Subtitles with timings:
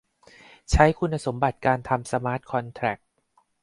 [0.71, 2.99] ใช้คุณสมบัติการทำสมาร์ทคอนแทร็ก